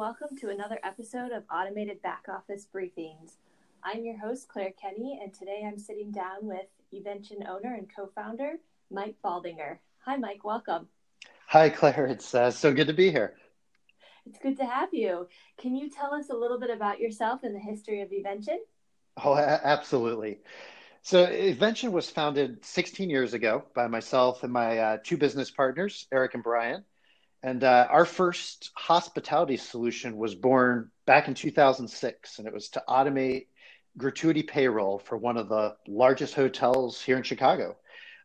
[0.00, 3.32] welcome to another episode of Automated Back Office Briefings.
[3.84, 8.08] I'm your host, Claire Kenny, and today I'm sitting down with Avention owner and co
[8.14, 8.54] founder,
[8.90, 9.76] Mike Baldinger.
[10.06, 10.88] Hi, Mike, welcome.
[11.48, 12.06] Hi, Claire.
[12.06, 13.34] It's uh, so good to be here.
[14.24, 15.28] It's good to have you.
[15.58, 18.56] Can you tell us a little bit about yourself and the history of Avention?
[19.22, 20.38] Oh, a- absolutely.
[21.02, 26.06] So, Avention was founded 16 years ago by myself and my uh, two business partners,
[26.10, 26.86] Eric and Brian.
[27.42, 32.82] And uh, our first hospitality solution was born back in 2006, and it was to
[32.86, 33.46] automate
[33.96, 37.76] gratuity payroll for one of the largest hotels here in Chicago.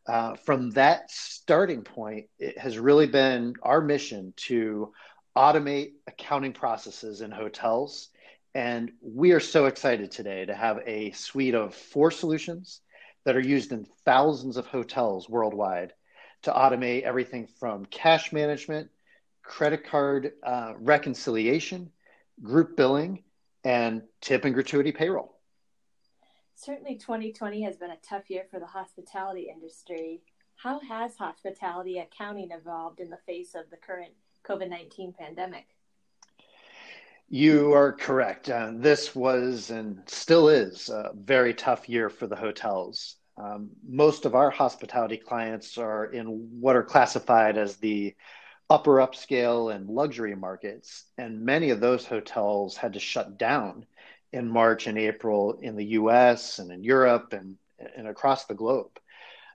[0.05, 4.93] Uh, from that starting point, it has really been our mission to
[5.35, 8.09] automate accounting processes in hotels.
[8.53, 12.81] And we are so excited today to have a suite of four solutions
[13.23, 15.93] that are used in thousands of hotels worldwide
[16.43, 18.89] to automate everything from cash management
[19.45, 21.91] credit card uh, reconciliation,
[22.41, 23.23] group billing,
[23.63, 25.35] and tip and gratuity payroll.
[26.55, 30.21] Certainly, 2020 has been a tough year for the hospitality industry.
[30.55, 34.13] How has hospitality accounting evolved in the face of the current
[34.47, 35.65] COVID 19 pandemic?
[37.27, 38.49] You are correct.
[38.49, 43.15] Uh, this was and still is a very tough year for the hotels.
[43.37, 46.25] Um, most of our hospitality clients are in
[46.61, 48.15] what are classified as the
[48.69, 51.05] upper upscale and luxury markets.
[51.17, 53.85] And many of those hotels had to shut down
[54.33, 57.57] in March and April in the US and in Europe and,
[57.95, 58.91] and across the globe.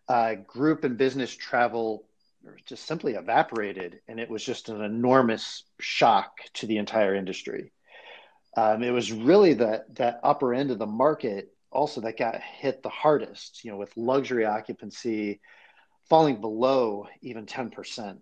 [0.09, 2.05] Uh, group and business travel
[2.65, 7.73] just simply evaporated, and it was just an enormous shock to the entire industry.
[8.57, 12.83] Um, it was really that that upper end of the market also that got hit
[12.83, 13.65] the hardest.
[13.65, 15.41] You know, with luxury occupancy
[16.09, 18.21] falling below even ten percent.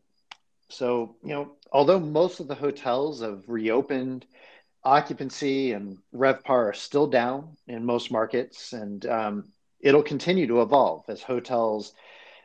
[0.70, 4.26] So, you know, although most of the hotels have reopened,
[4.84, 9.44] occupancy and RevPAR are still down in most markets, and um,
[9.80, 11.94] it'll continue to evolve as hotels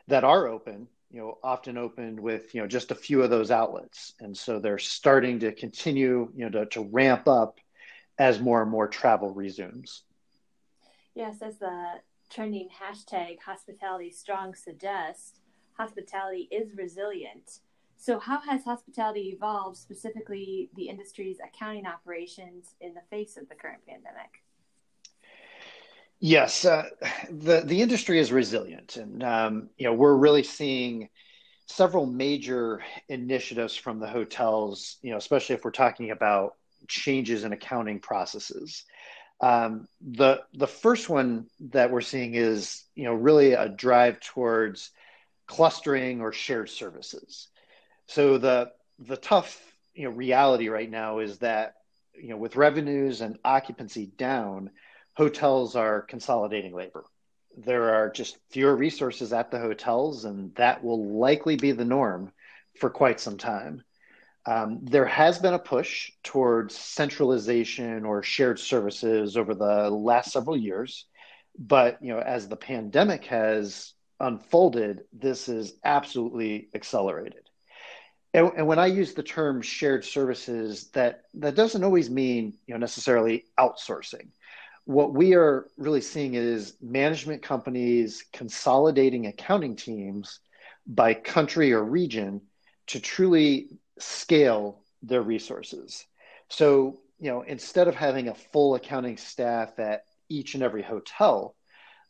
[0.08, 3.50] that are open, you know, often opened with, you know, just a few of those
[3.50, 4.14] outlets.
[4.20, 7.58] And so they're starting to continue, you know, to, to ramp up
[8.18, 10.02] as more and more travel resumes.
[11.14, 15.40] Yes, as the trending hashtag hospitality strong suggests,
[15.76, 17.60] hospitality is resilient
[18.04, 23.54] so, how has hospitality evolved, specifically the industry's accounting operations, in the face of the
[23.54, 24.42] current pandemic?
[26.20, 26.84] Yes, uh,
[27.30, 31.08] the the industry is resilient, and um, you know we're really seeing
[31.64, 34.98] several major initiatives from the hotels.
[35.00, 36.56] You know, especially if we're talking about
[36.86, 38.84] changes in accounting processes.
[39.40, 44.90] Um, the the first one that we're seeing is you know really a drive towards
[45.46, 47.48] clustering or shared services.
[48.06, 49.60] So the the tough
[49.94, 51.74] you know reality right now is that
[52.14, 54.70] you know with revenues and occupancy down,
[55.14, 57.04] hotels are consolidating labor.
[57.56, 62.32] There are just fewer resources at the hotels, and that will likely be the norm
[62.78, 63.82] for quite some time.
[64.46, 70.56] Um, there has been a push towards centralization or shared services over the last several
[70.56, 71.06] years,
[71.58, 77.43] but you know, as the pandemic has unfolded, this is absolutely accelerated.
[78.34, 82.74] And, and, when I use the term shared services, that that doesn't always mean you
[82.74, 84.28] know necessarily outsourcing.
[84.86, 90.40] What we are really seeing is management companies consolidating accounting teams
[90.86, 92.42] by country or region
[92.88, 93.68] to truly
[93.98, 96.04] scale their resources.
[96.48, 101.54] So, you know, instead of having a full accounting staff at each and every hotel,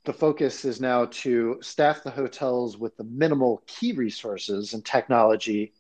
[0.05, 5.73] the focus is now to staff the hotels with the minimal key resources and technology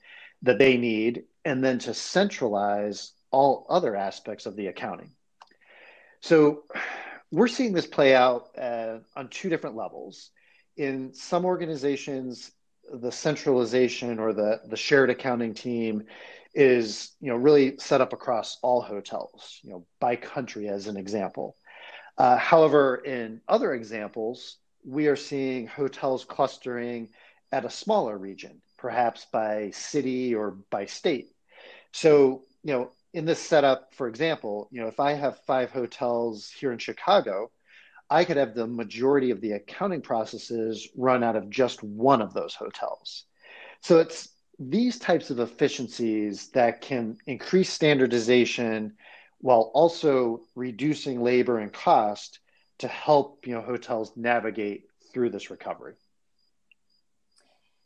[0.44, 5.10] that they need, and then to centralize all other aspects of the accounting.
[6.20, 6.62] So
[7.30, 10.30] we're seeing this play out uh, on two different levels.
[10.76, 12.52] In some organizations,
[12.92, 16.04] the centralization or the, the shared accounting team
[16.54, 20.96] is you know really set up across all hotels you know by country as an
[20.96, 21.56] example
[22.18, 27.08] uh, however in other examples we are seeing hotels clustering
[27.50, 31.30] at a smaller region perhaps by city or by state.
[31.94, 36.50] So, you know, in this setup, for example, you know, if I have five hotels
[36.50, 37.50] here in Chicago,
[38.10, 42.34] I could have the majority of the accounting processes run out of just one of
[42.34, 43.24] those hotels.
[43.80, 44.28] So it's
[44.58, 48.98] these types of efficiencies that can increase standardization
[49.38, 52.38] while also reducing labor and cost
[52.80, 55.94] to help you know hotels navigate through this recovery.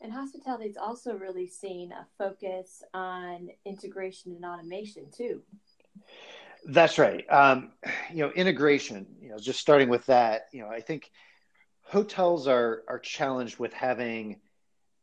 [0.01, 5.43] And hospitality is also really seeing a focus on integration and automation too.
[6.67, 7.25] That's right.
[7.31, 7.73] Um,
[8.13, 9.07] you know, integration.
[9.21, 10.43] You know, just starting with that.
[10.53, 11.11] You know, I think
[11.83, 14.41] hotels are are challenged with having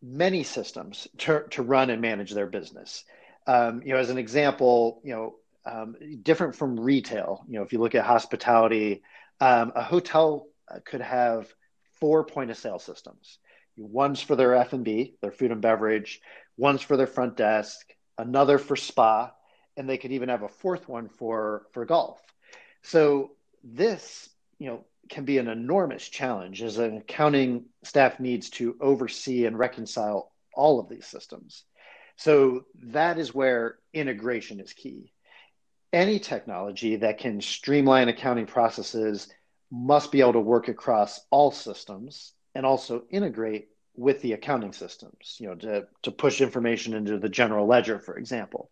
[0.02, 3.04] many systems to, to run and manage their business.
[3.48, 7.44] Um, you know, as an example, you know, um, different from retail.
[7.48, 9.02] You know, if you look at hospitality,
[9.42, 10.48] um, a hotel
[10.86, 11.54] could have
[12.00, 13.40] four point of sale systems.
[13.78, 16.22] One's for their F and B, their food and beverage.
[16.58, 17.94] One's for their front desk.
[18.18, 19.32] Another for spa,
[19.76, 22.22] and they could even have a fourth one for for golf.
[22.84, 23.32] So
[23.64, 29.46] this, you know, can be an enormous challenge as an accounting staff needs to oversee
[29.46, 31.64] and reconcile all of these systems.
[32.16, 35.12] So that is where integration is key.
[35.92, 39.28] Any technology that can streamline accounting processes
[39.72, 43.68] must be able to work across all systems and also integrate
[43.98, 48.18] with the accounting systems, you know, to, to push information into the general ledger, for
[48.18, 48.72] example.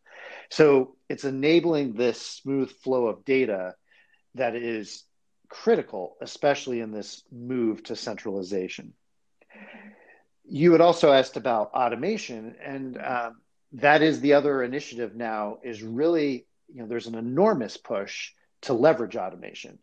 [0.50, 3.75] So it's enabling this smooth flow of data
[4.35, 5.03] that is
[5.50, 8.94] critical, especially in this move to centralization.
[10.45, 13.41] You had also asked about automation, and um,
[13.74, 15.59] that is the other initiative now.
[15.63, 18.31] Is really you know there's an enormous push
[18.63, 19.79] to leverage automation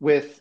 [0.00, 0.40] with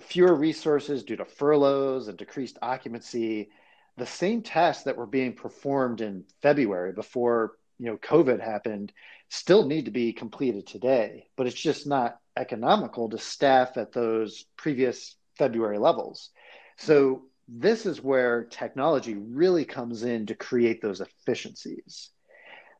[0.00, 3.50] fewer resources due to furloughs and decreased occupancy.
[3.96, 8.92] The same tests that were being performed in February before you know COVID happened
[9.28, 14.44] still need to be completed today, but it's just not economical to staff at those
[14.56, 16.30] previous February levels.
[16.76, 22.10] So this is where technology really comes in to create those efficiencies.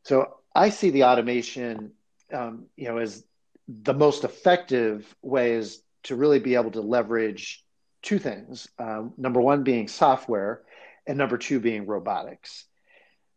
[0.05, 1.93] So I see the automation,
[2.32, 3.25] um, you know, as
[3.69, 7.64] the most effective way is to really be able to leverage
[8.02, 8.69] two things.
[8.79, 10.62] Um, number one being software,
[11.06, 12.67] and number two being robotics.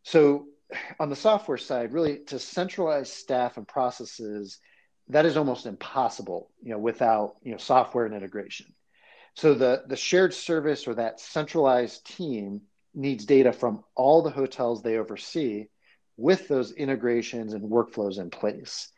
[0.04, 0.48] So
[1.00, 4.60] on the software side, really to centralize staff and processes
[5.10, 8.74] that is almost impossible, you know, without you know software and integration.
[9.36, 12.62] So the the shared service or that centralized team
[12.94, 15.66] needs data from all the hotels they oversee
[16.16, 18.90] with those integrations and workflows in place.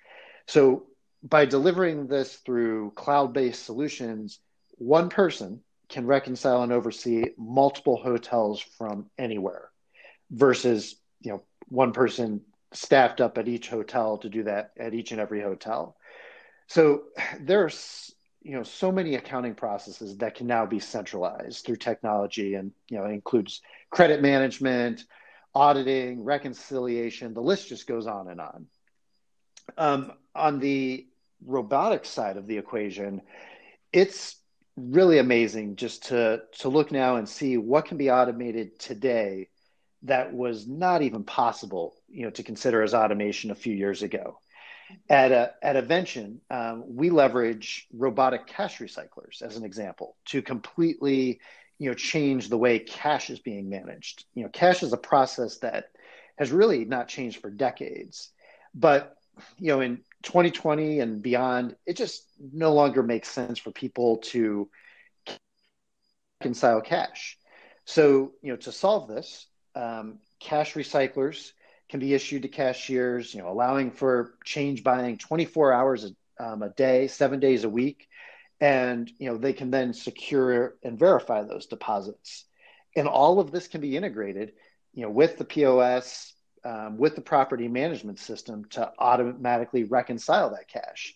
[0.48, 0.86] So
[1.26, 4.40] by delivering this through cloud-based solutions,
[4.78, 9.70] one person can reconcile and oversee multiple hotels from anywhere
[10.32, 12.42] versus you know one person
[12.74, 15.96] staffed up at each hotel to do that at each and every hotel.
[16.68, 17.04] So
[17.40, 22.72] there's you know so many accounting processes that can now be centralized through technology and
[22.88, 25.04] you know includes credit management
[25.56, 28.68] auditing reconciliation the list just goes on and on
[29.78, 31.08] um, on the
[31.44, 33.22] robotics side of the equation
[33.92, 34.38] it's
[34.78, 39.48] really amazing just to to look now and see what can be automated today
[40.06, 44.40] that was not even possible, you know, to consider as automation a few years ago.
[45.10, 51.40] At a, at Avention, um, we leverage robotic cash recyclers as an example to completely,
[51.80, 54.26] you know, change the way cash is being managed.
[54.36, 55.86] You know, cash is a process that
[56.38, 58.30] has really not changed for decades,
[58.76, 59.15] but
[59.58, 64.70] you know, in 2020 and beyond, it just no longer makes sense for people to
[66.42, 67.38] reconcile cash.
[67.86, 71.52] So, you know, to solve this, um, cash recyclers
[71.90, 76.64] can be issued to cashiers, you know, allowing for change buying 24 hours a, um,
[76.64, 78.08] a day, seven days a week,
[78.60, 82.46] and you know they can then secure and verify those deposits.
[82.96, 84.54] And all of this can be integrated,
[84.94, 86.34] you know, with the POS,
[86.66, 91.16] um, with the property management system to automatically reconcile that cash.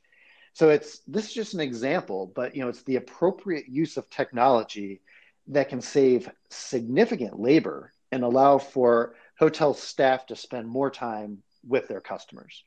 [0.53, 4.09] So it's this is just an example, but you know, it's the appropriate use of
[4.09, 5.01] technology
[5.47, 11.87] that can save significant labor and allow for hotel staff to spend more time with
[11.87, 12.63] their customers.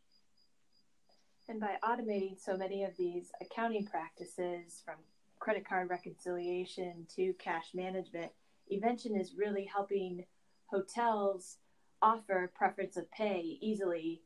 [1.48, 4.96] And by automating so many of these accounting practices from
[5.38, 8.32] credit card reconciliation to cash management,
[8.72, 10.24] Avention is really helping
[10.66, 11.58] hotels
[12.02, 14.20] offer preference of pay easily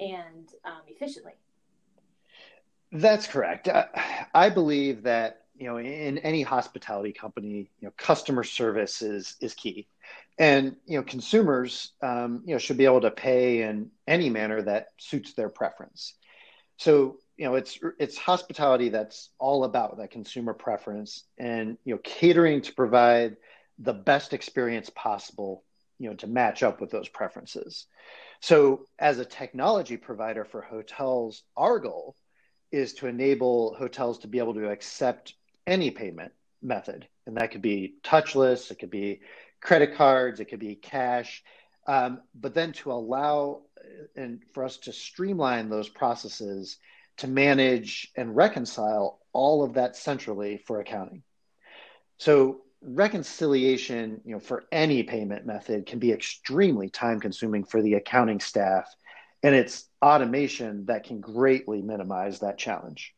[0.00, 1.32] and um, efficiently.
[2.90, 3.68] That's correct.
[3.68, 9.36] I, I believe that you know in any hospitality company, you know, customer service is
[9.40, 9.86] is key
[10.38, 14.62] and you know consumers um, you know should be able to pay in any manner
[14.62, 16.14] that suits their preference
[16.76, 22.00] so you know it's it's hospitality that's all about that consumer preference and you know
[22.04, 23.36] catering to provide
[23.80, 25.64] the best experience possible
[25.98, 27.86] you know to match up with those preferences.
[28.40, 32.16] So as a technology provider for hotels our goal
[32.70, 35.34] is to enable hotels to be able to accept
[35.66, 37.08] any payment method.
[37.26, 39.20] And that could be touchless it could be
[39.60, 41.42] credit cards, it could be cash,
[41.86, 46.78] um, but then to allow uh, and for us to streamline those processes
[47.16, 51.22] to manage and reconcile all of that centrally for accounting.
[52.18, 57.94] So reconciliation, you know, for any payment method can be extremely time consuming for the
[57.94, 58.94] accounting staff
[59.42, 63.14] and it's automation that can greatly minimize that challenge.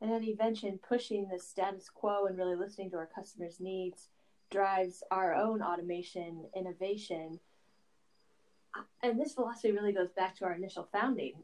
[0.00, 4.08] And then you mentioned pushing the status quo and really listening to our customers' needs
[4.50, 7.38] drives our own automation innovation.
[9.02, 11.34] And this philosophy really goes back to our initial founding.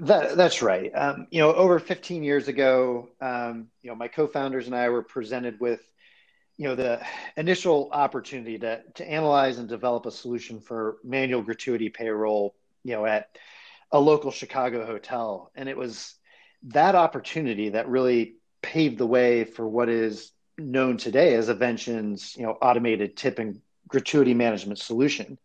[0.00, 0.90] That, that's right.
[0.94, 5.02] Um, you know, over 15 years ago, um, you know, my co-founders and I were
[5.02, 5.80] presented with,
[6.56, 7.00] you know, the
[7.36, 12.54] initial opportunity to to analyze and develop a solution for manual gratuity payroll,
[12.84, 13.36] you know, at
[13.92, 16.14] a local Chicago hotel, and it was
[16.62, 22.44] that opportunity that really paved the way for what is known today as Avention's, you
[22.44, 25.38] know, automated tip and gratuity management solution.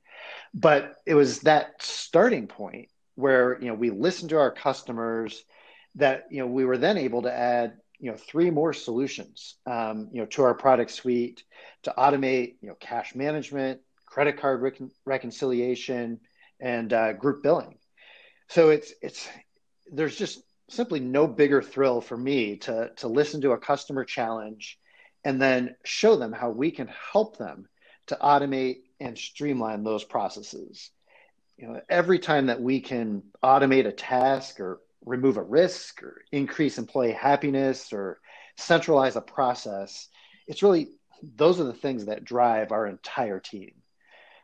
[0.54, 2.88] But it was that starting point
[3.22, 5.44] where you know we listened to our customers
[5.96, 10.10] that you know we were then able to add you know three more solutions um,
[10.12, 11.44] you know to our product suite
[11.84, 13.80] to automate you know cash management
[14.12, 16.20] credit card recon- reconciliation
[16.60, 17.78] and uh, group billing.
[18.50, 19.28] So it's it's
[19.92, 24.78] there's just simply no bigger thrill for me to to listen to a customer challenge
[25.24, 27.68] and then show them how we can help them
[28.08, 30.92] to automate and streamline those processes
[31.62, 36.22] you know every time that we can automate a task or remove a risk or
[36.32, 38.20] increase employee happiness or
[38.58, 40.10] centralize a process
[40.48, 40.90] it's really
[41.36, 43.72] those are the things that drive our entire team.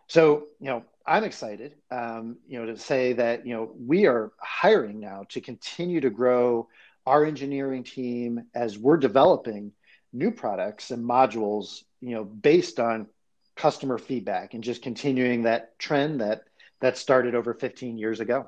[0.08, 4.32] So you know i'm excited um, you know to say that you know we are
[4.40, 6.70] hiring now to continue to grow
[7.06, 9.72] our engineering team as we're developing
[10.14, 13.08] new products and modules you know based on
[13.56, 16.47] customer feedback and just continuing that trend that
[16.80, 18.48] that started over 15 years ago.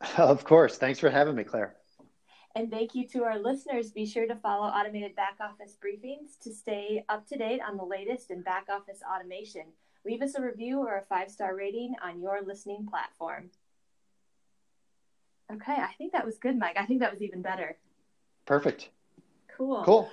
[0.16, 0.78] Of course.
[0.78, 1.74] Thanks for having me, Claire.
[2.58, 3.92] And thank you to our listeners.
[3.92, 7.84] Be sure to follow Automated Back Office Briefings to stay up to date on the
[7.84, 9.62] latest in back office automation.
[10.04, 13.50] Leave us a review or a five star rating on your listening platform.
[15.52, 16.76] Okay, I think that was good, Mike.
[16.76, 17.76] I think that was even better.
[18.44, 18.88] Perfect.
[19.56, 19.84] Cool.
[19.84, 20.10] Cool.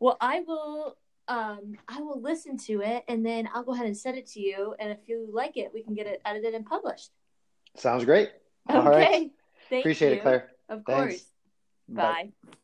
[0.00, 0.96] Well, I will
[1.28, 4.40] um, I will listen to it and then I'll go ahead and send it to
[4.40, 4.74] you.
[4.80, 7.12] And if you like it, we can get it edited and published.
[7.76, 8.30] Sounds great.
[8.68, 8.78] Okay.
[8.78, 9.30] All right.
[9.70, 10.16] Thank Appreciate you.
[10.16, 10.50] it, Claire.
[10.68, 11.24] Of course.
[11.88, 12.18] Bye.
[12.44, 12.58] Bye.